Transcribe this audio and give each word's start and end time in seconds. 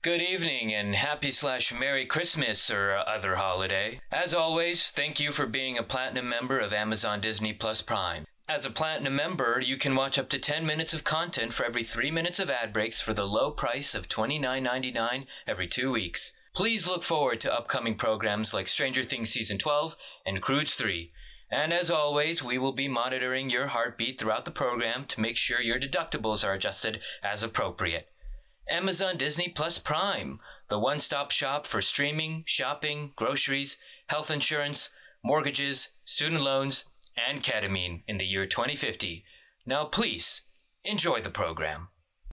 Good 0.00 0.22
evening 0.22 0.72
and 0.72 0.94
happy 0.94 1.32
slash 1.32 1.74
Merry 1.74 2.06
Christmas 2.06 2.70
or 2.70 2.96
other 2.96 3.34
holiday. 3.34 4.00
As 4.12 4.32
always, 4.32 4.92
thank 4.92 5.18
you 5.18 5.32
for 5.32 5.44
being 5.44 5.76
a 5.76 5.82
platinum 5.82 6.28
member 6.28 6.60
of 6.60 6.72
Amazon 6.72 7.20
Disney 7.20 7.52
Plus 7.52 7.82
Prime. 7.82 8.24
As 8.48 8.64
a 8.64 8.70
platinum 8.70 9.16
member, 9.16 9.60
you 9.60 9.76
can 9.76 9.96
watch 9.96 10.16
up 10.16 10.28
to 10.28 10.38
10 10.38 10.64
minutes 10.64 10.94
of 10.94 11.02
content 11.02 11.52
for 11.52 11.66
every 11.66 11.82
3 11.82 12.12
minutes 12.12 12.38
of 12.38 12.48
ad 12.48 12.72
breaks 12.72 13.00
for 13.00 13.12
the 13.12 13.26
low 13.26 13.50
price 13.50 13.96
of 13.96 14.08
$29.99 14.08 15.26
every 15.48 15.66
2 15.66 15.90
weeks. 15.90 16.32
Please 16.54 16.86
look 16.86 17.02
forward 17.02 17.40
to 17.40 17.52
upcoming 17.52 17.96
programs 17.96 18.54
like 18.54 18.68
Stranger 18.68 19.02
Things 19.02 19.30
Season 19.30 19.58
12 19.58 19.96
and 20.24 20.40
Croods 20.40 20.76
3. 20.76 21.10
And 21.50 21.72
as 21.72 21.90
always, 21.90 22.40
we 22.40 22.56
will 22.56 22.72
be 22.72 22.86
monitoring 22.86 23.50
your 23.50 23.66
heartbeat 23.66 24.20
throughout 24.20 24.44
the 24.44 24.52
program 24.52 25.06
to 25.06 25.20
make 25.20 25.36
sure 25.36 25.60
your 25.60 25.80
deductibles 25.80 26.46
are 26.46 26.52
adjusted 26.52 27.00
as 27.20 27.42
appropriate. 27.42 28.08
Amazon 28.70 29.16
Disney 29.16 29.48
Plus 29.48 29.78
Prime, 29.78 30.40
the 30.68 30.78
one 30.78 30.98
stop 30.98 31.30
shop 31.30 31.66
for 31.66 31.80
streaming, 31.80 32.44
shopping, 32.46 33.12
groceries, 33.16 33.78
health 34.08 34.30
insurance, 34.30 34.90
mortgages, 35.24 35.90
student 36.04 36.42
loans, 36.42 36.84
and 37.16 37.42
ketamine 37.42 38.02
in 38.06 38.18
the 38.18 38.26
year 38.26 38.46
2050. 38.46 39.24
Now, 39.64 39.86
please 39.86 40.42
enjoy 40.84 41.22
the 41.22 41.30
program. 41.30 41.88